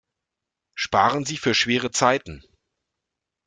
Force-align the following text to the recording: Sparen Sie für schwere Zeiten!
Sparen 0.73 1.25
Sie 1.25 1.37
für 1.37 1.53
schwere 1.53 1.91
Zeiten! 1.91 2.43